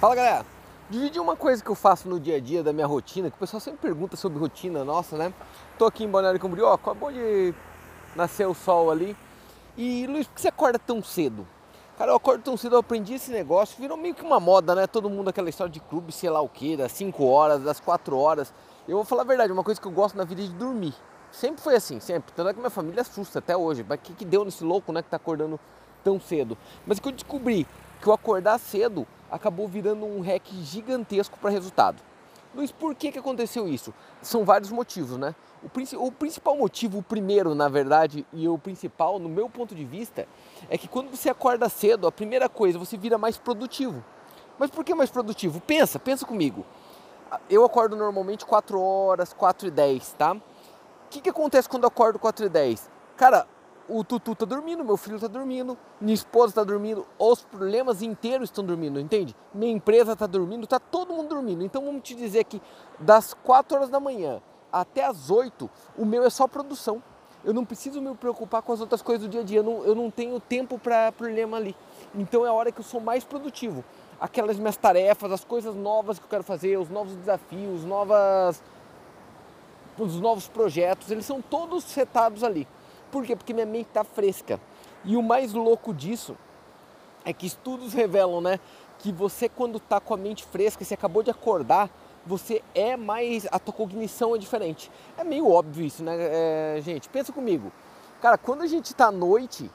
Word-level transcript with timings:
Fala 0.00 0.14
galera, 0.14 0.46
dividir 0.88 1.20
uma 1.20 1.36
coisa 1.36 1.62
que 1.62 1.68
eu 1.68 1.74
faço 1.74 2.08
no 2.08 2.18
dia 2.18 2.38
a 2.38 2.40
dia 2.40 2.62
da 2.62 2.72
minha 2.72 2.86
rotina, 2.86 3.28
que 3.28 3.36
o 3.36 3.38
pessoal 3.38 3.60
sempre 3.60 3.80
pergunta 3.82 4.16
sobre 4.16 4.38
rotina 4.38 4.82
nossa, 4.82 5.14
né? 5.14 5.30
Tô 5.78 5.84
aqui 5.84 6.04
em 6.04 6.08
Balneário 6.08 6.40
Camboriú, 6.40 6.68
acabou 6.68 7.12
de 7.12 7.52
nascer 8.16 8.48
o 8.48 8.54
sol 8.54 8.90
ali. 8.90 9.14
E 9.76 10.06
Luiz, 10.06 10.26
por 10.26 10.36
que 10.36 10.40
você 10.40 10.48
acorda 10.48 10.78
tão 10.78 11.02
cedo? 11.02 11.46
Cara, 11.98 12.12
eu 12.12 12.16
acordo 12.16 12.42
tão 12.42 12.56
cedo, 12.56 12.76
eu 12.76 12.78
aprendi 12.78 13.12
esse 13.12 13.30
negócio, 13.30 13.76
virou 13.78 13.94
meio 13.94 14.14
que 14.14 14.22
uma 14.22 14.40
moda, 14.40 14.74
né? 14.74 14.86
Todo 14.86 15.10
mundo 15.10 15.28
aquela 15.28 15.50
história 15.50 15.70
de 15.70 15.80
clube, 15.80 16.12
sei 16.12 16.30
lá 16.30 16.40
o 16.40 16.48
que, 16.48 16.78
das 16.78 16.92
5 16.92 17.22
horas, 17.22 17.62
das 17.62 17.78
4 17.78 18.16
horas. 18.16 18.54
Eu 18.88 18.96
vou 18.96 19.04
falar 19.04 19.20
a 19.20 19.26
verdade, 19.26 19.52
uma 19.52 19.62
coisa 19.62 19.78
que 19.78 19.86
eu 19.86 19.92
gosto 19.92 20.16
na 20.16 20.24
vida 20.24 20.40
é 20.40 20.46
de 20.46 20.54
dormir. 20.54 20.94
Sempre 21.30 21.60
foi 21.60 21.76
assim, 21.76 22.00
sempre. 22.00 22.32
Tanto 22.34 22.48
é 22.48 22.54
que 22.54 22.58
minha 22.58 22.70
família 22.70 23.02
assusta 23.02 23.38
até 23.38 23.54
hoje. 23.54 23.84
Mas 23.86 23.98
o 23.98 24.02
que, 24.02 24.14
que 24.14 24.24
deu 24.24 24.46
nesse 24.46 24.64
louco, 24.64 24.94
né, 24.94 25.02
que 25.02 25.10
tá 25.10 25.18
acordando 25.18 25.60
tão 26.02 26.18
cedo? 26.18 26.56
Mas 26.86 26.96
o 26.96 27.02
que 27.02 27.08
eu 27.08 27.12
descobri 27.12 27.66
que 28.00 28.08
o 28.08 28.12
acordar 28.12 28.58
cedo 28.58 29.06
acabou 29.30 29.68
virando 29.68 30.06
um 30.06 30.20
hack 30.20 30.46
gigantesco 30.62 31.38
para 31.38 31.50
resultado. 31.50 32.02
Luiz, 32.54 32.72
por 32.72 32.94
que, 32.96 33.12
que 33.12 33.18
aconteceu 33.18 33.68
isso? 33.68 33.94
São 34.20 34.44
vários 34.44 34.70
motivos, 34.70 35.16
né? 35.16 35.34
O, 35.62 36.06
o, 36.06 36.10
principal 36.10 36.56
motivo, 36.56 36.98
o 36.98 37.02
primeiro, 37.02 37.54
na 37.54 37.68
verdade, 37.68 38.26
e 38.32 38.48
o 38.48 38.58
principal, 38.58 39.18
no 39.18 39.28
meu 39.28 39.48
ponto 39.48 39.74
de 39.74 39.84
vista, 39.84 40.26
é 40.68 40.76
que 40.76 40.88
quando 40.88 41.14
você 41.14 41.28
acorda 41.28 41.68
cedo, 41.68 42.06
a 42.06 42.12
primeira 42.12 42.48
coisa, 42.48 42.78
você 42.78 42.96
vira 42.96 43.16
mais 43.16 43.36
produtivo. 43.36 44.02
Mas 44.58 44.70
por 44.70 44.84
que 44.84 44.94
mais 44.94 45.10
produtivo? 45.10 45.60
Pensa, 45.60 45.98
pensa 45.98 46.26
comigo. 46.26 46.66
Eu 47.48 47.64
acordo 47.64 47.94
normalmente 47.94 48.44
4 48.44 48.80
horas, 48.80 49.32
4 49.32 49.68
e 49.68 49.70
10, 49.70 50.12
tá? 50.14 50.32
O 50.32 50.40
que, 51.08 51.20
que 51.20 51.30
acontece 51.30 51.68
quando 51.68 51.84
eu 51.84 51.88
acordo 51.88 52.18
4 52.18 52.46
e 52.46 52.48
10? 52.48 52.90
Cara, 53.16 53.46
o 53.90 54.04
Tutu 54.04 54.36
tá 54.36 54.46
dormindo, 54.46 54.84
meu 54.84 54.96
filho 54.96 55.18
tá 55.18 55.26
dormindo, 55.26 55.76
minha 56.00 56.14
esposa 56.14 56.54
tá 56.54 56.64
dormindo, 56.64 57.04
os 57.18 57.42
problemas 57.42 58.02
inteiros 58.02 58.48
estão 58.48 58.64
dormindo, 58.64 59.00
entende? 59.00 59.34
Minha 59.52 59.72
empresa 59.72 60.14
tá 60.14 60.26
dormindo, 60.26 60.66
tá 60.66 60.78
todo 60.78 61.12
mundo 61.12 61.28
dormindo. 61.28 61.64
Então 61.64 61.84
vamos 61.84 62.02
te 62.02 62.14
dizer 62.14 62.44
que 62.44 62.62
das 62.98 63.34
4 63.34 63.76
horas 63.76 63.90
da 63.90 63.98
manhã 63.98 64.40
até 64.72 65.04
as 65.04 65.30
8, 65.30 65.68
o 65.98 66.04
meu 66.04 66.22
é 66.24 66.30
só 66.30 66.46
produção. 66.46 67.02
Eu 67.42 67.52
não 67.52 67.64
preciso 67.64 68.00
me 68.00 68.14
preocupar 68.14 68.62
com 68.62 68.72
as 68.72 68.80
outras 68.80 69.02
coisas 69.02 69.26
do 69.26 69.30
dia 69.30 69.40
a 69.40 69.44
dia, 69.44 69.58
eu 69.58 69.64
não, 69.64 69.84
eu 69.84 69.94
não 69.94 70.10
tenho 70.10 70.38
tempo 70.38 70.78
para 70.78 71.10
problema 71.10 71.56
ali. 71.56 71.74
Então 72.14 72.44
é 72.44 72.48
a 72.48 72.52
hora 72.52 72.70
que 72.70 72.80
eu 72.80 72.84
sou 72.84 73.00
mais 73.00 73.24
produtivo. 73.24 73.84
Aquelas 74.20 74.58
minhas 74.58 74.76
tarefas, 74.76 75.32
as 75.32 75.42
coisas 75.42 75.74
novas 75.74 76.18
que 76.18 76.24
eu 76.26 76.28
quero 76.28 76.44
fazer, 76.44 76.78
os 76.78 76.90
novos 76.90 77.16
desafios, 77.16 77.84
novas 77.84 78.62
os 79.98 80.18
novos 80.18 80.48
projetos, 80.48 81.10
eles 81.10 81.26
são 81.26 81.42
todos 81.42 81.84
setados 81.84 82.42
ali. 82.42 82.66
Por 83.10 83.24
quê? 83.24 83.34
Porque 83.34 83.52
minha 83.52 83.66
mente 83.66 83.88
está 83.88 84.04
fresca. 84.04 84.60
E 85.04 85.16
o 85.16 85.22
mais 85.22 85.52
louco 85.52 85.92
disso 85.92 86.36
é 87.24 87.32
que 87.32 87.46
estudos 87.46 87.92
revelam, 87.92 88.40
né, 88.40 88.60
que 88.98 89.12
você 89.12 89.48
quando 89.48 89.78
está 89.78 90.00
com 90.00 90.14
a 90.14 90.16
mente 90.16 90.44
fresca, 90.44 90.84
você 90.84 90.94
acabou 90.94 91.22
de 91.22 91.30
acordar, 91.30 91.90
você 92.24 92.62
é 92.74 92.96
mais, 92.96 93.46
a 93.50 93.58
tua 93.58 93.72
cognição 93.72 94.34
é 94.34 94.38
diferente. 94.38 94.90
É 95.16 95.24
meio 95.24 95.50
óbvio 95.50 95.86
isso, 95.86 96.02
né, 96.02 96.14
é, 96.18 96.80
gente? 96.82 97.08
Pensa 97.08 97.32
comigo. 97.32 97.72
Cara, 98.20 98.36
quando 98.36 98.62
a 98.62 98.66
gente 98.66 98.86
está 98.86 99.06
à 99.06 99.12
noite, 99.12 99.70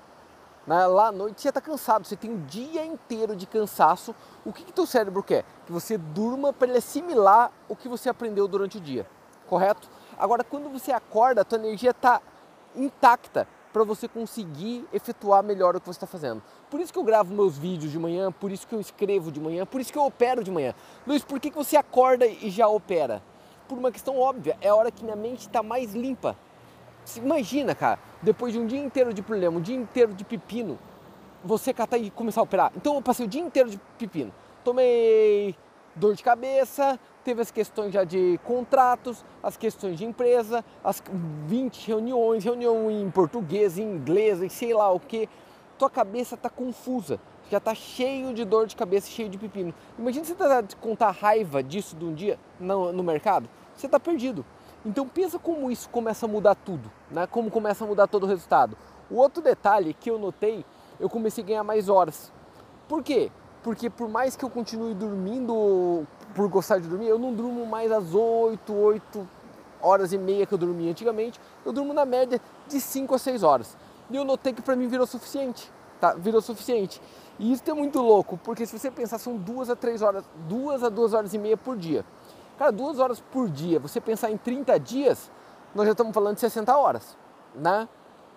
né, 0.68 0.86
lá 0.86 1.08
à 1.08 1.12
noite 1.12 1.42
você 1.42 1.50
está 1.50 1.60
cansado, 1.60 2.06
você 2.06 2.16
tem 2.16 2.32
um 2.32 2.46
dia 2.46 2.86
inteiro 2.86 3.36
de 3.36 3.48
cansaço. 3.48 4.16
O 4.46 4.54
que 4.54 4.64
que 4.64 4.72
teu 4.72 4.86
cérebro 4.86 5.24
quer? 5.24 5.44
Que 5.66 5.72
você 5.72 5.98
durma 5.98 6.54
para 6.54 6.68
ele 6.68 6.78
assimilar 6.78 7.52
o 7.68 7.76
que 7.76 7.88
você 7.88 8.10
aprendeu 8.10 8.48
durante 8.48 8.78
o 8.78 8.82
dia, 8.82 9.08
correto? 9.48 9.90
Agora, 10.18 10.44
quando 10.44 10.70
você 10.70 10.92
acorda, 10.92 11.42
a 11.42 11.46
tua 11.46 11.58
energia 11.58 11.92
está 11.92 12.22
intacta 12.78 13.48
para 13.74 13.84
você 13.84 14.08
conseguir 14.08 14.88
efetuar 14.94 15.44
melhor 15.44 15.76
o 15.76 15.82
que 15.82 15.86
você 15.86 15.98
está 15.98 16.08
fazendo. 16.08 16.42
Por 16.70 16.80
isso 16.80 16.94
que 16.94 17.00
eu 17.00 17.04
gravo 17.04 17.34
meus 17.34 17.58
vídeos 17.58 17.92
de 17.92 18.00
manhã, 18.00 18.32
por 18.32 18.52
isso 18.52 18.66
que 18.66 18.74
eu 18.74 18.80
escrevo 18.80 19.32
de 19.32 19.40
manhã, 19.42 19.66
por 19.66 19.82
isso 19.82 19.92
que 19.92 19.98
eu 19.98 20.06
opero 20.06 20.44
de 20.44 20.50
manhã. 20.50 20.74
Luiz, 21.06 21.24
por 21.24 21.40
que, 21.40 21.50
que 21.50 21.58
você 21.58 21.76
acorda 21.76 22.26
e 22.26 22.50
já 22.50 22.68
opera? 22.68 23.22
Por 23.68 23.78
uma 23.78 23.92
questão 23.92 24.18
óbvia, 24.18 24.58
é 24.62 24.70
a 24.70 24.76
hora 24.76 24.90
que 24.92 25.04
minha 25.04 25.16
mente 25.16 25.42
está 25.42 25.62
mais 25.62 25.94
limpa. 25.94 26.38
Imagina, 27.18 27.76
cara, 27.76 28.00
depois 28.22 28.54
de 28.54 28.60
um 28.60 28.66
dia 28.66 28.80
inteiro 28.80 29.14
de 29.14 29.22
problema, 29.22 29.58
um 29.58 29.62
dia 29.62 29.76
inteiro 29.76 30.14
de 30.14 30.24
pepino, 30.24 30.80
você 31.44 31.74
catar 31.74 31.98
e 31.98 32.10
começar 32.10 32.42
a 32.42 32.44
operar. 32.44 32.72
Então 32.76 32.96
eu 32.96 33.02
passei 33.02 33.26
o 33.26 33.30
dia 33.30 33.42
inteiro 33.42 33.70
de 33.70 33.78
pepino. 33.98 34.34
Tomei 34.64 35.56
dor 35.96 36.16
de 36.16 36.24
cabeça, 36.24 37.00
teve 37.26 37.42
as 37.42 37.50
questões 37.50 37.92
já 37.92 38.04
de 38.04 38.40
contratos, 38.44 39.26
as 39.42 39.58
questões 39.58 39.98
de 39.98 40.06
empresa, 40.06 40.64
as 40.84 41.02
20 41.48 41.88
reuniões, 41.88 42.44
reunião 42.44 42.90
em 42.92 43.10
português, 43.10 43.80
em 43.80 43.84
inglês, 43.84 44.42
e 44.42 44.50
sei 44.50 44.74
lá 44.74 44.92
o 44.92 45.00
que. 45.00 45.28
Tua 45.78 45.90
cabeça 45.90 46.36
está 46.36 46.50
confusa, 46.50 47.20
já 47.50 47.58
está 47.58 47.74
cheio 47.76 48.34
de 48.34 48.46
dor 48.46 48.68
de 48.68 48.76
cabeça, 48.76 49.10
cheio 49.10 49.28
de 49.28 49.38
pepino. 49.38 49.74
Imagina 49.98 50.24
você 50.24 50.36
tentar 50.36 50.64
contar 50.80 51.08
a 51.08 51.12
raiva 51.12 51.62
disso 51.62 51.96
de 51.96 52.06
um 52.06 52.14
dia 52.14 52.40
no, 52.60 52.94
no 52.94 53.04
mercado, 53.04 53.50
você 53.76 53.88
está 53.88 54.00
perdido. 54.00 54.46
Então 54.86 55.08
pensa 55.08 55.40
como 55.40 55.72
isso 55.72 55.90
começa 55.90 56.28
a 56.28 56.30
mudar 56.30 56.54
tudo, 56.56 56.90
né? 57.10 57.28
como 57.28 57.50
começa 57.50 57.84
a 57.84 57.88
mudar 57.88 58.08
todo 58.08 58.24
o 58.24 58.28
resultado. 58.28 58.78
O 59.10 59.16
outro 59.16 59.42
detalhe 59.42 59.96
que 59.96 60.10
eu 60.10 60.20
notei, 60.20 60.64
eu 61.00 61.10
comecei 61.10 61.44
a 61.44 61.48
ganhar 61.48 61.64
mais 61.64 61.90
horas. 61.90 62.32
Por 62.88 63.04
quê? 63.04 63.32
Porque 63.64 63.90
por 63.90 64.08
mais 64.08 64.36
que 64.36 64.46
eu 64.46 64.50
continue 64.50 64.94
dormindo 64.94 66.06
por 66.36 66.50
gostar 66.50 66.80
de 66.80 66.88
dormir, 66.88 67.08
eu 67.08 67.18
não 67.18 67.34
durmo 67.34 67.66
mais 67.66 67.92
às 67.92 68.14
8, 68.14 68.74
8 68.74 69.28
horas 69.82 70.12
e 70.12 70.18
meia 70.18 70.46
que 70.46 70.54
eu 70.54 70.58
dormia 70.58 70.92
antigamente, 70.92 71.40
eu 71.66 71.72
durmo 71.72 71.94
na 71.94 72.06
média 72.06 72.42
de 72.68 72.80
5 72.82 73.16
a 73.16 73.18
6 73.18 73.42
horas. 73.42 73.78
E 74.10 74.16
eu 74.16 74.26
notei 74.26 74.52
que 74.54 74.62
para 74.62 74.76
mim 74.76 74.88
virou 74.88 75.08
suficiente, 75.08 75.72
tá? 76.00 76.14
Virou 76.14 76.42
suficiente. 76.42 77.02
E 77.40 77.54
isso 77.54 77.64
é 77.68 77.74
muito 77.74 78.02
louco, 78.02 78.38
porque 78.44 78.66
se 78.66 78.78
você 78.78 78.92
pensar, 78.92 79.18
são 79.18 79.38
duas 79.38 79.70
a 79.70 79.76
três 79.76 80.02
horas, 80.02 80.26
duas 80.48 80.84
a 80.84 80.90
duas 80.90 81.14
horas 81.14 81.34
e 81.34 81.38
meia 81.38 81.56
por 81.56 81.78
dia. 81.78 82.06
Cara, 82.60 82.72
duas 82.72 83.00
horas 83.00 83.20
por 83.20 83.50
dia, 83.50 83.80
você 83.80 84.02
pensar 84.02 84.30
em 84.30 84.38
30 84.38 84.78
dias, 84.80 85.32
nós 85.74 85.86
já 85.86 85.94
estamos 85.94 86.14
falando 86.14 86.36
de 86.36 86.42
60 86.42 86.78
horas, 86.78 87.18
né? 87.56 87.88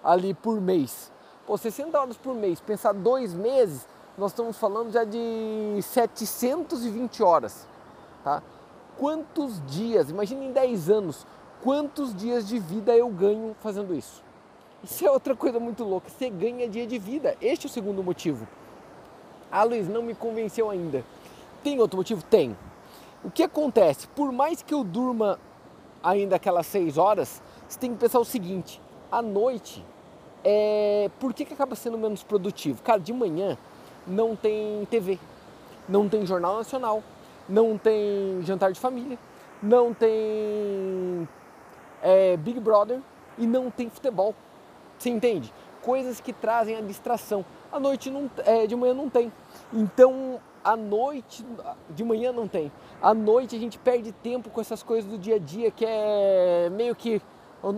Ali 0.03 0.35
por 0.35 0.61
mês. 0.61 1.13
Pô, 1.47 1.57
60 1.57 1.99
horas 1.99 2.17
por 2.17 2.35
mês, 2.35 2.61
pensar 2.61 2.93
dois 2.93 3.35
meses, 3.35 3.87
nós 4.17 4.31
estamos 4.31 4.57
falando 4.57 4.93
já 4.93 5.05
de 5.05 5.79
720 5.83 7.23
horas 7.23 7.67
tá? 8.23 8.43
Quantos 8.97 9.65
dias, 9.67 10.11
imagine 10.11 10.47
em 10.47 10.53
10 10.53 10.91
anos, 10.91 11.27
quantos 11.63 12.15
dias 12.15 12.47
de 12.49 12.59
vida 12.59 12.97
eu 12.97 13.09
ganho 13.09 13.55
fazendo 13.61 13.95
isso? 13.95 14.23
Isso 14.83 15.05
é 15.07 15.11
outra 15.11 15.35
coisa 15.35 15.59
muito 15.59 15.83
louca, 15.85 16.09
você 16.09 16.31
ganha 16.31 16.69
dia 16.69 16.87
de 16.87 16.99
vida. 16.99 17.37
Este 17.41 17.67
é 17.67 17.69
o 17.69 17.73
segundo 17.73 18.03
motivo. 18.03 18.47
Ah, 19.51 19.65
Luiz, 19.65 19.89
não 19.89 20.03
me 20.03 20.15
convenceu 20.15 20.71
ainda. 20.71 21.05
Tem 21.63 21.81
outro 21.81 21.97
motivo? 21.97 22.23
Tem. 22.23 22.57
O 23.25 23.31
que 23.31 23.43
acontece? 23.43 24.07
Por 24.09 24.31
mais 24.31 24.63
que 24.63 24.73
eu 24.73 24.85
durma 24.85 25.39
ainda 26.03 26.37
aquelas 26.37 26.67
6 26.67 26.97
horas, 26.99 27.43
você 27.69 27.79
tem 27.79 27.93
que 27.93 27.99
pensar 27.99 28.21
o 28.21 28.25
seguinte: 28.25 28.81
à 29.11 29.21
noite, 29.21 29.85
é... 30.45 31.11
por 31.19 31.35
que, 31.35 31.45
que 31.45 31.55
acaba 31.55 31.75
sendo 31.75 31.99
menos 31.99 32.23
produtivo? 32.23 32.83
Cara, 32.83 33.01
de 33.01 33.13
manhã 33.13 33.59
não 34.07 34.37
tem 34.37 34.87
TV, 34.91 35.19
não 35.89 36.09
tem 36.09 36.25
Jornal 36.25 36.57
Nacional, 36.57 37.03
não 37.49 37.79
tem 37.79 38.41
jantar 38.43 38.73
de 38.73 38.79
família, 38.79 39.19
não 39.63 39.95
tem 39.95 41.29
é, 42.03 42.37
Big 42.37 42.61
Brother 42.61 43.01
e 43.37 43.47
não 43.47 43.71
tem 43.71 43.89
futebol. 43.89 44.35
Você 44.99 45.11
entende? 45.11 45.53
Coisas 45.83 46.21
que 46.21 46.33
trazem 46.33 46.77
a 46.77 46.81
distração. 46.81 47.45
À 47.73 47.79
noite 47.79 48.11
não, 48.11 48.31
é, 48.45 48.67
de 48.67 48.77
manhã 48.77 48.95
não 48.95 49.09
tem. 49.09 49.33
Então 49.73 50.41
à 50.63 50.77
noite, 50.77 51.45
de 51.91 52.05
manhã 52.05 52.33
não 52.33 52.47
tem. 52.47 52.71
À 53.01 53.15
noite 53.15 53.57
a 53.57 53.59
gente 53.59 53.79
perde 53.79 54.13
tempo 54.13 54.51
com 54.51 54.61
essas 54.61 54.83
coisas 54.83 55.11
do 55.11 55.17
dia 55.17 55.37
a 55.37 55.39
dia 55.39 55.71
que 55.71 55.85
é 55.87 56.69
meio 56.71 56.95
que 56.95 57.23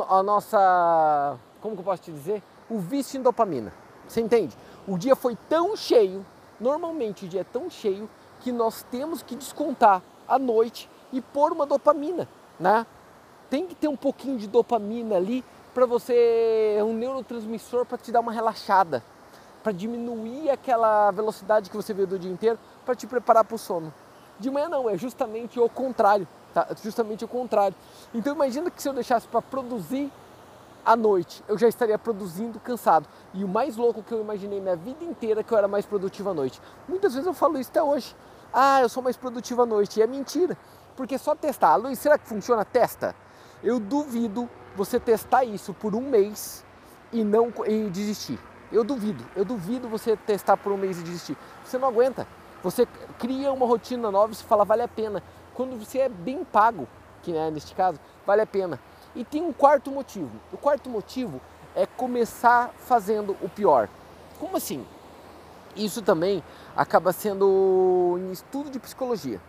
a 0.08 0.22
nossa, 0.22 1.38
como 1.60 1.74
que 1.74 1.80
eu 1.80 1.84
posso 1.84 2.02
te 2.02 2.12
dizer? 2.12 2.42
O 2.68 2.78
vício 2.78 3.18
em 3.18 3.22
dopamina. 3.22 3.72
Você 4.06 4.20
entende? 4.20 4.56
O 4.86 4.98
dia 4.98 5.14
foi 5.14 5.36
tão 5.48 5.76
cheio, 5.76 6.24
normalmente 6.58 7.26
o 7.26 7.28
dia 7.28 7.42
é 7.42 7.44
tão 7.44 7.70
cheio 7.70 8.08
que 8.40 8.50
nós 8.50 8.84
temos 8.90 9.22
que 9.22 9.36
descontar 9.36 10.02
à 10.26 10.38
noite 10.38 10.88
e 11.12 11.20
pôr 11.20 11.52
uma 11.52 11.66
dopamina, 11.66 12.28
né? 12.58 12.86
Tem 13.48 13.66
que 13.66 13.74
ter 13.74 13.88
um 13.88 13.96
pouquinho 13.96 14.38
de 14.38 14.46
dopamina 14.46 15.16
ali 15.16 15.44
para 15.74 15.86
você, 15.86 16.76
é 16.78 16.84
um 16.84 16.92
neurotransmissor 16.94 17.84
para 17.86 17.98
te 17.98 18.10
dar 18.10 18.20
uma 18.20 18.32
relaxada, 18.32 19.02
para 19.62 19.72
diminuir 19.72 20.50
aquela 20.50 21.10
velocidade 21.10 21.70
que 21.70 21.76
você 21.76 21.92
vê 21.92 22.06
do 22.06 22.18
dia 22.18 22.30
inteiro, 22.30 22.58
para 22.84 22.94
te 22.94 23.06
preparar 23.06 23.44
para 23.44 23.54
o 23.54 23.58
sono. 23.58 23.92
De 24.38 24.50
manhã 24.50 24.68
não, 24.68 24.88
é 24.88 24.96
justamente 24.96 25.60
o 25.60 25.68
contrário, 25.68 26.26
tá? 26.54 26.66
Justamente 26.82 27.24
o 27.24 27.28
contrário. 27.28 27.76
Então 28.14 28.34
imagina 28.34 28.70
que 28.70 28.82
se 28.82 28.88
eu 28.88 28.92
deixasse 28.92 29.28
para 29.28 29.42
produzir 29.42 30.10
à 30.84 30.96
noite, 30.96 31.44
eu 31.46 31.58
já 31.58 31.68
estaria 31.68 31.98
produzindo 31.98 32.58
cansado. 32.58 33.06
E 33.34 33.44
o 33.44 33.48
mais 33.48 33.76
louco 33.76 34.02
que 34.02 34.12
eu 34.12 34.20
imaginei 34.20 34.60
minha 34.60 34.76
vida 34.76 35.04
inteira 35.04 35.42
que 35.42 35.52
eu 35.52 35.58
era 35.58 35.68
mais 35.68 35.84
produtivo 35.84 36.30
à 36.30 36.34
noite. 36.34 36.60
Muitas 36.88 37.12
vezes 37.12 37.26
eu 37.26 37.34
falo 37.34 37.58
isso 37.58 37.70
até 37.70 37.82
hoje. 37.82 38.14
Ah, 38.52 38.80
eu 38.80 38.88
sou 38.88 39.02
mais 39.02 39.16
produtivo 39.16 39.62
à 39.62 39.66
noite. 39.66 40.00
E 40.00 40.02
é 40.02 40.06
mentira. 40.06 40.56
Porque 40.96 41.16
só 41.18 41.34
testar. 41.34 41.76
Luiz, 41.76 41.98
será 41.98 42.18
que 42.18 42.28
funciona? 42.28 42.64
Testa. 42.64 43.14
Eu 43.62 43.78
duvido 43.78 44.48
você 44.74 44.98
testar 44.98 45.44
isso 45.44 45.74
por 45.74 45.94
um 45.94 46.00
mês 46.00 46.64
e 47.12 47.24
não 47.24 47.52
e 47.66 47.88
desistir. 47.90 48.38
Eu 48.72 48.84
duvido. 48.84 49.24
Eu 49.34 49.44
duvido 49.44 49.88
você 49.88 50.16
testar 50.16 50.56
por 50.56 50.72
um 50.72 50.76
mês 50.76 51.00
e 51.00 51.02
desistir. 51.02 51.36
Você 51.64 51.78
não 51.78 51.88
aguenta. 51.88 52.26
Você 52.62 52.86
cria 53.18 53.52
uma 53.52 53.66
rotina 53.66 54.10
nova 54.10 54.32
e 54.32 54.36
você 54.36 54.44
fala, 54.44 54.64
vale 54.64 54.82
a 54.82 54.88
pena. 54.88 55.22
Quando 55.54 55.78
você 55.78 55.98
é 56.00 56.08
bem 56.08 56.44
pago, 56.44 56.86
que 57.22 57.36
é 57.36 57.50
neste 57.50 57.74
caso, 57.74 57.98
vale 58.26 58.42
a 58.42 58.46
pena. 58.46 58.78
E 59.14 59.24
tem 59.24 59.42
um 59.42 59.52
quarto 59.52 59.90
motivo. 59.90 60.30
O 60.52 60.56
quarto 60.56 60.88
motivo 60.88 61.40
é 61.74 61.86
começar 61.86 62.70
fazendo 62.76 63.36
o 63.42 63.48
pior. 63.48 63.88
Como 64.38 64.56
assim? 64.56 64.86
Isso 65.76 66.02
também 66.02 66.42
acaba 66.76 67.12
sendo 67.12 68.18
em 68.18 68.32
estudo 68.32 68.70
de 68.70 68.78
psicologia. 68.78 69.40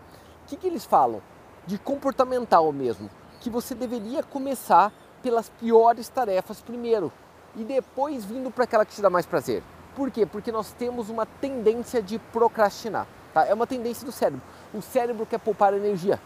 O 0.45 0.47
que, 0.47 0.57
que 0.57 0.67
eles 0.67 0.85
falam? 0.85 1.21
De 1.65 1.77
comportamental 1.77 2.71
mesmo. 2.71 3.09
Que 3.39 3.49
você 3.49 3.73
deveria 3.73 4.21
começar 4.23 4.91
pelas 5.21 5.49
piores 5.49 6.09
tarefas 6.09 6.61
primeiro 6.61 7.11
e 7.55 7.63
depois 7.63 8.23
vindo 8.23 8.51
para 8.51 8.63
aquela 8.63 8.85
que 8.85 8.93
te 8.93 9.01
dá 9.01 9.09
mais 9.09 9.25
prazer. 9.25 9.63
Por 9.95 10.09
quê? 10.09 10.25
Porque 10.25 10.51
nós 10.51 10.71
temos 10.71 11.09
uma 11.09 11.25
tendência 11.25 12.01
de 12.01 12.17
procrastinar. 12.17 13.07
Tá? 13.33 13.45
É 13.45 13.53
uma 13.53 13.67
tendência 13.67 14.05
do 14.05 14.11
cérebro. 14.11 14.41
O 14.73 14.81
cérebro 14.81 15.25
quer 15.25 15.39
poupar 15.39 15.73
energia. 15.73 16.19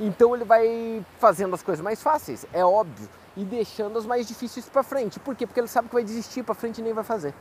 Então 0.00 0.34
ele 0.34 0.44
vai 0.44 1.04
fazendo 1.18 1.54
as 1.54 1.62
coisas 1.62 1.82
mais 1.82 2.02
fáceis, 2.02 2.46
é 2.52 2.64
óbvio, 2.64 3.08
e 3.36 3.44
deixando 3.44 3.98
as 3.98 4.06
mais 4.06 4.26
difíceis 4.26 4.68
para 4.68 4.82
frente. 4.82 5.20
Por 5.20 5.36
quê? 5.36 5.46
Porque 5.46 5.60
ele 5.60 5.68
sabe 5.68 5.88
que 5.88 5.94
vai 5.94 6.04
desistir 6.04 6.42
para 6.42 6.54
frente 6.54 6.78
e 6.78 6.82
nem 6.82 6.92
vai 6.92 7.04
fazer. 7.04 7.34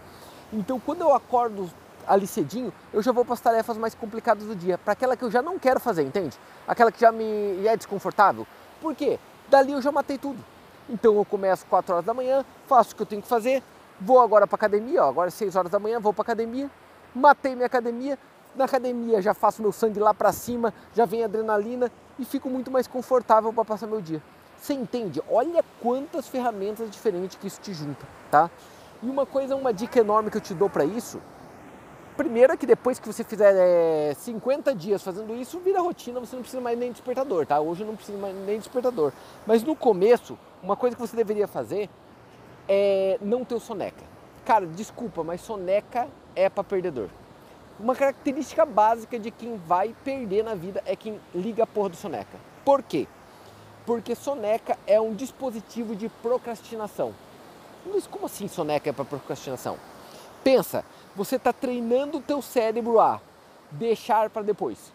Então 0.52 0.80
quando 0.80 1.02
eu 1.02 1.14
acordo 1.14 1.70
ali 2.08 2.28
cedinho, 2.28 2.74
eu 2.94 3.02
já 3.02 3.12
vou 3.12 3.24
para 3.24 3.34
as 3.34 3.42
tarefas 3.42 3.78
mais 3.78 3.96
complicadas 3.96 4.46
do 4.46 4.56
dia, 4.56 4.78
para 4.78 4.94
aquela 4.94 5.16
que 5.16 5.24
eu 5.24 5.32
já 5.32 5.42
não 5.42 5.60
quero 5.60 5.80
fazer, 5.80 6.04
entende? 6.04 6.38
Aquela 6.68 6.92
que 6.92 7.00
já 7.00 7.12
me 7.12 7.66
é 7.66 7.76
desconfortável. 7.76 8.46
Por 8.80 8.96
quê? 8.96 9.20
Dali 9.50 9.74
eu 9.74 9.82
já 9.82 9.92
matei 9.92 10.18
tudo. 10.18 10.44
Então 10.90 11.16
eu 11.16 11.26
começo 11.26 11.66
4 11.68 11.94
horas 11.94 12.06
da 12.06 12.14
manhã, 12.14 12.44
faço 12.68 12.94
o 12.94 12.96
que 12.96 13.02
eu 13.02 13.06
tenho 13.06 13.22
que 13.22 13.28
fazer, 13.28 13.64
vou 14.00 14.20
agora 14.20 14.46
para 14.48 14.56
academia, 14.56 15.04
ó, 15.04 15.10
agora 15.10 15.30
é 15.30 15.32
6 15.32 15.56
horas 15.56 15.72
da 15.72 15.80
manhã, 15.80 16.00
vou 16.00 16.14
para 16.14 16.24
academia, 16.24 16.70
matei 17.14 17.56
minha 17.56 17.68
academia, 17.68 18.18
na 18.56 18.66
academia 18.66 19.22
já 19.22 19.34
faço 19.34 19.62
meu 19.62 19.72
sangue 19.72 20.00
lá 20.00 20.14
para 20.14 20.32
cima, 20.32 20.74
já 20.94 21.06
vem 21.06 21.24
adrenalina 21.24 21.92
e 22.20 22.26
fico 22.26 22.50
muito 22.50 22.70
mais 22.70 22.88
confortável 22.88 23.54
para 23.54 23.64
passar 23.64 23.88
meu 23.88 24.02
dia. 24.02 24.22
Você 24.60 24.74
entende? 24.74 25.22
Olha 25.30 25.64
quantas 25.82 26.28
ferramentas 26.28 26.90
diferentes 26.92 27.38
que 27.38 27.48
isso 27.48 27.60
te 27.62 27.74
junta, 27.74 28.06
tá? 28.30 28.50
E 29.02 29.10
uma 29.10 29.26
coisa, 29.26 29.56
uma 29.56 29.74
dica 29.74 30.00
enorme 30.00 30.30
que 30.30 30.38
eu 30.38 30.42
te 30.42 30.54
dou 30.54 30.70
para 30.70 30.86
isso, 30.86 31.20
primeiro 32.22 32.54
é 32.54 32.58
que 32.58 32.68
depois 32.68 33.00
que 33.00 33.08
você 33.08 33.24
fizer 33.24 33.52
é, 33.56 34.14
50 34.14 34.76
dias 34.76 35.02
fazendo 35.02 35.36
isso, 35.36 35.60
vira 35.60 35.82
rotina, 35.82 36.20
você 36.20 36.36
não 36.36 36.44
precisa 36.44 36.62
mais 36.62 36.78
nem 36.78 36.92
despertador, 36.92 37.48
tá? 37.48 37.60
Hoje 37.60 37.82
eu 37.82 37.88
não 37.88 37.96
preciso 37.96 38.20
mais 38.20 38.36
nem 38.46 38.60
despertador. 38.60 39.12
Mas 39.48 39.64
no 39.64 39.76
começo, 39.76 40.38
uma 40.62 40.76
coisa 40.76 40.96
que 40.96 41.02
você 41.02 41.16
deveria 41.16 41.48
fazer 41.48 41.90
é 42.70 43.18
não 43.22 43.44
ter 43.44 43.56
o 43.56 43.60
soneca. 43.60 44.04
Cara, 44.46 44.68
desculpa, 44.68 45.24
mas 45.24 45.42
soneca 45.42 46.08
é 46.36 46.48
para 46.48 46.64
perdedor. 46.64 47.10
Uma 47.80 47.96
característica 47.96 48.68
básica 48.68 49.18
de 49.18 49.32
quem 49.32 49.58
vai 49.58 49.96
perder 50.04 50.44
na 50.44 50.54
vida 50.54 50.84
é 50.86 50.96
quem 50.96 51.20
liga 51.34 51.64
a 51.64 51.68
porra 51.68 51.90
do 51.90 51.96
soneca. 51.96 52.38
Por 52.64 52.84
quê? 52.84 53.08
Porque 53.84 54.14
soneca 54.14 54.78
é 54.86 55.02
um 55.02 55.16
dispositivo 55.16 55.96
de 55.96 56.08
procrastinação. 56.08 57.16
Mas 57.84 58.06
como 58.06 58.28
assim 58.28 58.48
soneca 58.48 58.92
é 58.92 58.94
para 58.94 59.06
procrastinação? 59.06 59.80
Pensa, 60.44 60.86
você 61.16 61.36
está 61.36 61.52
treinando 61.52 62.18
o 62.18 62.22
teu 62.22 62.42
cérebro 62.42 63.00
a 63.00 63.20
deixar 63.72 64.30
para 64.30 64.42
depois. 64.42 64.94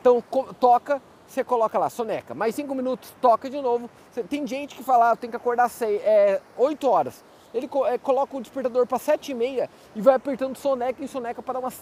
Então 0.00 0.22
toca, 0.60 1.00
você 1.26 1.42
coloca 1.42 1.78
lá, 1.78 1.88
soneca. 1.88 2.34
Mais 2.34 2.54
cinco 2.54 2.74
minutos, 2.74 3.12
toca 3.20 3.48
de 3.48 3.60
novo. 3.60 3.88
Tem 4.28 4.46
gente 4.46 4.74
que 4.74 4.82
fala, 4.82 5.12
ah, 5.12 5.16
tem 5.16 5.30
que 5.30 5.36
acordar 5.36 5.68
seis, 5.68 6.00
é, 6.02 6.40
8 6.56 6.88
horas. 6.88 7.24
Ele 7.52 7.70
é, 7.86 7.98
coloca 7.98 8.36
o 8.36 8.40
despertador 8.40 8.86
para 8.86 8.98
sete 8.98 9.32
e 9.32 9.34
meia 9.34 9.70
e 9.94 10.00
vai 10.00 10.14
apertando 10.14 10.56
soneca 10.56 11.02
em 11.02 11.06
soneca 11.06 11.42
para 11.42 11.58
umas 11.58 11.80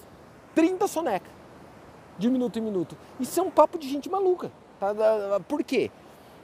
30 0.55 0.87
soneca 0.87 1.31
de 2.19 2.31
minuto 2.31 2.59
em 2.59 2.63
minuto. 2.63 2.97
Isso 3.19 3.41
é 3.41 3.43
um 3.43 3.51
papo 3.51 3.79
de 3.79 3.89
gente 3.89 4.09
maluca. 4.09 4.53
Tá? 4.79 4.95
Por 5.49 5.65
quê? 5.65 5.91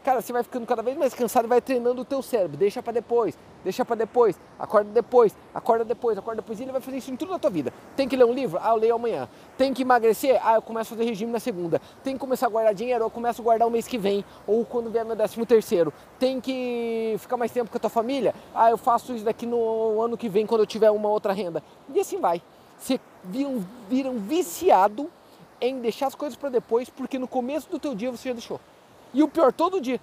Cara, 0.03 0.23
você 0.23 0.33
vai 0.33 0.43
ficando 0.43 0.67
cada 0.67 0.83
vez 0.83 0.97
mais 0.97 1.13
cansado 1.13 1.45
e 1.45 1.49
vai 1.49 1.61
treinando 1.61 2.01
o 2.03 2.05
teu 2.05 2.23
cérebro. 2.23 2.57
Deixa 2.57 2.83
para 2.83 2.95
depois, 2.95 3.37
deixa 3.63 3.85
para 3.85 3.97
depois, 3.97 4.39
acorda 4.59 4.91
depois, 4.91 5.37
acorda 5.55 5.85
depois, 5.85 6.19
acorda 6.19 6.43
depois. 6.43 6.61
E 6.61 6.63
ele 6.63 6.73
vai 6.73 6.81
fazer 6.81 6.99
isso 6.99 7.11
em 7.11 7.17
tudo 7.17 7.33
na 7.33 7.39
tua 7.39 7.51
vida. 7.51 7.73
Tem 7.97 8.09
que 8.09 8.17
ler 8.17 8.25
um 8.25 8.33
livro? 8.33 8.59
Ah, 8.63 8.71
eu 8.71 8.77
leio 8.77 8.95
amanhã. 8.95 9.29
Tem 9.57 9.73
que 9.73 9.83
emagrecer? 9.83 10.41
Ah, 10.45 10.55
eu 10.55 10.63
começo 10.63 10.93
a 10.93 10.97
fazer 10.97 11.09
regime 11.09 11.33
na 11.33 11.41
segunda. 11.41 11.81
Tem 12.03 12.15
que 12.15 12.21
começar 12.21 12.47
a 12.47 12.51
guardar 12.51 12.75
dinheiro? 12.75 13.05
Eu 13.05 13.11
começo 13.11 13.41
a 13.41 13.45
guardar 13.45 13.67
o 13.67 13.71
mês 13.71 13.87
que 13.87 13.99
vem. 13.99 14.25
Ou 14.47 14.65
quando 14.65 14.91
vier 14.91 15.05
meu 15.05 15.17
décimo 15.17 15.45
terceiro. 15.47 15.93
Tem 16.19 16.41
que 16.41 17.17
ficar 17.19 17.37
mais 17.37 17.53
tempo 17.53 17.71
com 17.71 17.77
a 17.77 17.81
tua 17.81 17.91
família? 17.91 18.35
Ah, 18.55 18.71
eu 18.71 18.79
faço 18.79 19.15
isso 19.15 19.25
daqui 19.25 19.47
no 19.47 20.01
ano 20.01 20.17
que 20.17 20.29
vem, 20.29 20.47
quando 20.47 20.63
eu 20.63 20.67
tiver 20.67 20.91
uma 20.91 21.09
outra 21.09 21.33
renda. 21.33 21.63
E 21.93 22.01
assim 22.01 22.19
vai 22.19 22.43
você 22.79 23.01
viram, 23.25 23.65
viram 23.89 24.19
viciado 24.19 25.11
em 25.61 25.81
deixar 25.81 26.07
as 26.07 26.15
coisas 26.15 26.39
para 26.39 26.49
depois, 26.49 26.89
porque 26.89 27.19
no 27.19 27.27
começo 27.27 27.69
do 27.69 27.79
teu 27.79 27.95
dia 27.95 28.11
você 28.11 28.29
já 28.29 28.33
deixou. 28.33 28.61
E 29.13 29.23
o 29.23 29.29
pior, 29.29 29.53
todo 29.53 29.81
dia. 29.81 30.01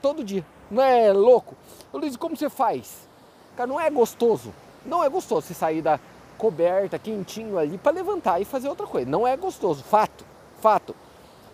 Todo 0.00 0.24
dia. 0.24 0.44
Não 0.72 0.82
é 0.82 1.12
louco? 1.12 1.54
Eu 1.92 2.00
disse, 2.00 2.18
como 2.18 2.36
você 2.36 2.50
faz? 2.50 3.08
Cara, 3.56 3.68
não 3.68 3.78
é 3.78 3.90
gostoso. 3.90 4.52
Não 4.84 5.04
é 5.04 5.08
gostoso 5.08 5.46
você 5.46 5.54
sair 5.54 5.82
da 5.82 6.00
coberta, 6.36 6.98
quentinho 6.98 7.58
ali, 7.58 7.78
para 7.78 7.92
levantar 7.92 8.40
e 8.40 8.44
fazer 8.44 8.68
outra 8.68 8.86
coisa. 8.86 9.08
Não 9.08 9.24
é 9.28 9.36
gostoso. 9.36 9.84
Fato. 9.84 10.24
Fato. 10.60 10.96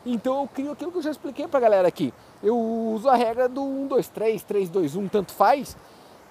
Então 0.06 0.42
eu 0.42 0.48
crio 0.48 0.72
aquilo 0.72 0.92
que 0.92 0.98
eu 0.98 1.02
já 1.02 1.10
expliquei 1.10 1.46
pra 1.46 1.60
galera 1.60 1.86
aqui. 1.86 2.14
Eu 2.42 2.56
uso 2.56 3.08
a 3.08 3.16
regra 3.16 3.48
do 3.48 3.62
1, 3.62 3.88
2, 3.88 4.08
3, 4.08 4.42
3, 4.44 4.70
2, 4.70 4.96
1, 4.96 5.08
tanto 5.08 5.32
faz 5.32 5.76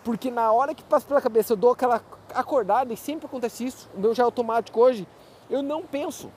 porque 0.08 0.32
na 0.32 0.54
hora 0.54 0.74
que 0.74 0.82
passa 0.86 1.06
pela 1.06 1.22
cabeça 1.22 1.52
eu 1.52 1.58
dou 1.58 1.72
aquela 1.72 2.02
acordada, 2.34 2.94
e 2.94 2.96
sempre 2.96 3.26
acontece 3.26 3.66
isso, 3.66 3.90
o 3.94 4.00
meu 4.00 4.16
já 4.16 4.24
é 4.24 4.26
automático 4.26 4.80
hoje, 4.80 5.06
eu 5.50 5.62
não 5.62 5.84
penso. 5.84 6.32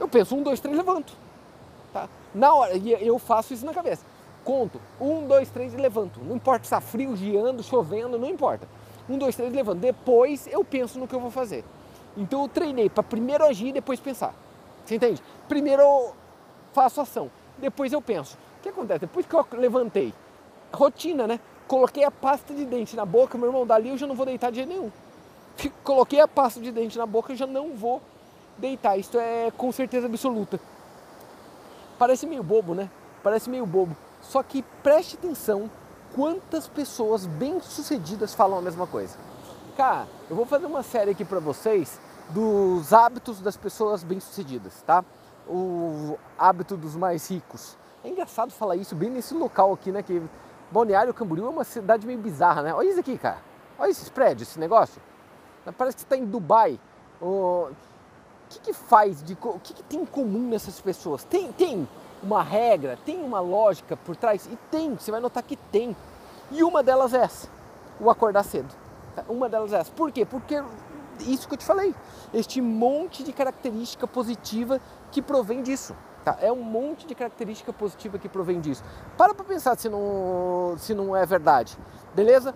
Eu 0.00 0.08
penso, 0.08 0.34
um, 0.34 0.42
dois, 0.42 0.58
três, 0.58 0.74
levanto. 0.74 1.12
Tá? 1.92 2.08
Na 2.34 2.54
hora, 2.54 2.74
e 2.74 3.06
eu 3.06 3.18
faço 3.18 3.52
isso 3.52 3.66
na 3.66 3.74
cabeça. 3.74 4.06
Conto, 4.44 4.80
um, 5.00 5.26
dois, 5.26 5.50
três 5.50 5.72
e 5.72 5.76
levanto. 5.76 6.20
Não 6.20 6.36
importa 6.36 6.64
se 6.64 6.66
está 6.66 6.80
frio, 6.80 7.16
giando, 7.16 7.62
chovendo, 7.62 8.18
não 8.18 8.28
importa. 8.28 8.66
Um, 9.08 9.16
dois, 9.18 9.36
três, 9.36 9.52
levanto. 9.52 9.78
Depois 9.78 10.46
eu 10.46 10.64
penso 10.64 10.98
no 10.98 11.06
que 11.06 11.14
eu 11.14 11.20
vou 11.20 11.30
fazer. 11.30 11.64
Então 12.16 12.42
eu 12.42 12.48
treinei 12.48 12.90
para 12.90 13.02
primeiro 13.02 13.44
agir 13.44 13.68
e 13.68 13.72
depois 13.72 14.00
pensar. 14.00 14.34
Você 14.84 14.96
entende? 14.96 15.22
Primeiro 15.48 15.82
eu 15.82 16.14
faço 16.72 17.00
ação, 17.00 17.30
depois 17.58 17.92
eu 17.92 18.02
penso. 18.02 18.36
O 18.58 18.62
que 18.62 18.68
acontece? 18.68 19.00
Depois 19.00 19.26
que 19.26 19.34
eu 19.34 19.46
levantei, 19.52 20.12
rotina, 20.72 21.26
né? 21.26 21.40
Coloquei 21.66 22.04
a 22.04 22.10
pasta 22.10 22.52
de 22.52 22.64
dente 22.64 22.94
na 22.96 23.06
boca, 23.06 23.38
meu 23.38 23.48
irmão, 23.48 23.66
dali 23.66 23.88
eu 23.88 23.96
já 23.96 24.06
não 24.06 24.14
vou 24.14 24.26
deitar 24.26 24.50
de 24.50 24.56
jeito 24.56 24.68
nenhum. 24.68 24.90
Coloquei 25.82 26.20
a 26.20 26.28
pasta 26.28 26.60
de 26.60 26.70
dente 26.70 26.98
na 26.98 27.06
boca, 27.06 27.32
eu 27.32 27.36
já 27.36 27.46
não 27.46 27.74
vou 27.74 28.00
deitar. 28.58 28.96
Isso 28.98 29.18
é 29.18 29.50
com 29.56 29.72
certeza 29.72 30.06
absoluta. 30.06 30.60
Parece 31.98 32.26
meio 32.26 32.42
bobo, 32.42 32.74
né? 32.74 32.90
Parece 33.22 33.48
meio 33.48 33.64
bobo. 33.64 33.96
Só 34.22 34.42
que 34.42 34.62
preste 34.82 35.16
atenção 35.16 35.70
quantas 36.14 36.66
pessoas 36.68 37.26
bem-sucedidas 37.26 38.34
falam 38.34 38.58
a 38.58 38.62
mesma 38.62 38.86
coisa. 38.86 39.18
Cara, 39.76 40.06
eu 40.30 40.36
vou 40.36 40.46
fazer 40.46 40.66
uma 40.66 40.82
série 40.82 41.10
aqui 41.10 41.24
para 41.24 41.40
vocês 41.40 42.00
dos 42.30 42.92
hábitos 42.92 43.40
das 43.40 43.56
pessoas 43.56 44.02
bem-sucedidas, 44.02 44.82
tá? 44.86 45.04
O 45.46 46.16
hábito 46.38 46.76
dos 46.76 46.94
mais 46.94 47.30
ricos. 47.30 47.76
É 48.04 48.08
engraçado 48.08 48.52
falar 48.52 48.76
isso 48.76 48.94
bem 48.94 49.10
nesse 49.10 49.34
local 49.34 49.72
aqui, 49.72 49.90
né? 49.90 50.02
Que 50.02 50.22
Balneário 50.70 51.12
Camboriú 51.12 51.46
é 51.46 51.50
uma 51.50 51.64
cidade 51.64 52.06
meio 52.06 52.18
bizarra, 52.18 52.62
né? 52.62 52.74
Olha 52.74 52.88
isso 52.88 53.00
aqui, 53.00 53.18
cara. 53.18 53.38
Olha 53.78 53.90
esses 53.90 54.08
prédios, 54.08 54.48
esse 54.48 54.58
negócio. 54.58 55.00
Parece 55.76 55.96
que 55.96 56.02
está 56.02 56.16
em 56.16 56.24
Dubai. 56.24 56.78
O 57.20 57.70
que, 58.52 58.60
que 58.60 58.72
faz 58.72 59.22
de. 59.22 59.36
O 59.40 59.58
que, 59.58 59.72
que 59.72 59.82
tem 59.82 60.00
em 60.00 60.06
comum 60.06 60.48
nessas 60.48 60.80
pessoas? 60.80 61.24
Tem, 61.24 61.50
tem 61.52 61.88
uma 62.22 62.42
regra, 62.42 62.98
tem 63.04 63.22
uma 63.22 63.40
lógica 63.40 63.96
por 63.96 64.16
trás? 64.16 64.46
E 64.46 64.56
tem, 64.70 64.94
você 64.94 65.10
vai 65.10 65.20
notar 65.20 65.42
que 65.42 65.56
tem. 65.56 65.96
E 66.50 66.62
uma 66.62 66.82
delas 66.82 67.14
é 67.14 67.18
essa: 67.18 67.48
o 68.00 68.10
acordar 68.10 68.44
cedo. 68.44 68.72
Uma 69.28 69.48
delas 69.48 69.72
é 69.72 69.78
essa. 69.78 69.92
Por 69.92 70.10
quê? 70.12 70.24
Porque 70.24 70.62
isso 71.20 71.48
que 71.48 71.54
eu 71.54 71.58
te 71.58 71.64
falei. 71.64 71.94
Este 72.32 72.60
monte 72.60 73.22
de 73.22 73.32
característica 73.32 74.06
positiva 74.06 74.80
que 75.10 75.22
provém 75.22 75.62
disso. 75.62 75.94
Tá? 76.24 76.38
É 76.40 76.52
um 76.52 76.62
monte 76.62 77.06
de 77.06 77.14
característica 77.14 77.72
positiva 77.72 78.18
que 78.18 78.28
provém 78.28 78.60
disso. 78.60 78.82
Para 79.16 79.34
para 79.34 79.44
pensar 79.44 79.76
se 79.76 79.88
não, 79.88 80.76
se 80.78 80.94
não 80.94 81.16
é 81.16 81.26
verdade, 81.26 81.76
beleza? 82.14 82.54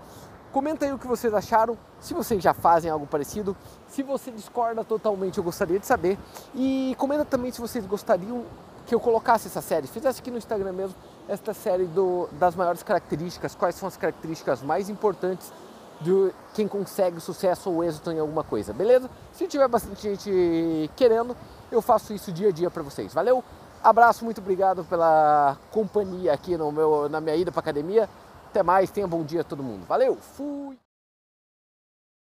Comenta 0.56 0.86
aí 0.86 0.92
o 0.94 0.98
que 0.98 1.06
vocês 1.06 1.34
acharam, 1.34 1.76
se 2.00 2.14
vocês 2.14 2.42
já 2.42 2.54
fazem 2.54 2.90
algo 2.90 3.06
parecido, 3.06 3.54
se 3.88 4.02
você 4.02 4.30
discorda 4.30 4.82
totalmente, 4.82 5.36
eu 5.36 5.44
gostaria 5.44 5.78
de 5.78 5.84
saber. 5.84 6.18
E 6.54 6.96
comenta 6.96 7.26
também 7.26 7.52
se 7.52 7.60
vocês 7.60 7.84
gostariam 7.84 8.42
que 8.86 8.94
eu 8.94 8.98
colocasse 8.98 9.48
essa 9.48 9.60
série, 9.60 9.86
fizesse 9.86 10.18
aqui 10.18 10.30
no 10.30 10.38
Instagram 10.38 10.72
mesmo, 10.72 10.96
esta 11.28 11.52
série 11.52 11.84
do, 11.84 12.26
das 12.40 12.54
maiores 12.54 12.82
características, 12.82 13.54
quais 13.54 13.74
são 13.74 13.86
as 13.86 13.98
características 13.98 14.62
mais 14.62 14.88
importantes 14.88 15.52
de 16.00 16.32
quem 16.54 16.66
consegue 16.66 17.20
sucesso 17.20 17.70
ou 17.70 17.84
êxito 17.84 18.10
em 18.10 18.18
alguma 18.18 18.42
coisa, 18.42 18.72
beleza? 18.72 19.10
Se 19.34 19.46
tiver 19.46 19.68
bastante 19.68 20.00
gente 20.00 20.90
querendo, 20.96 21.36
eu 21.70 21.82
faço 21.82 22.14
isso 22.14 22.32
dia 22.32 22.48
a 22.48 22.52
dia 22.52 22.70
para 22.70 22.82
vocês. 22.82 23.12
Valeu? 23.12 23.44
Abraço, 23.84 24.24
muito 24.24 24.40
obrigado 24.40 24.84
pela 24.84 25.58
companhia 25.70 26.32
aqui 26.32 26.56
no 26.56 26.72
meu, 26.72 27.10
na 27.10 27.20
minha 27.20 27.36
ida 27.36 27.52
para 27.52 27.60
academia. 27.60 28.08
Até 28.56 28.62
mais, 28.62 28.90
tenha 28.90 29.06
um 29.06 29.10
bom 29.10 29.22
dia 29.22 29.42
a 29.42 29.44
todo 29.44 29.62
mundo. 29.62 29.84
Valeu, 29.84 30.16
fui! 30.16 30.78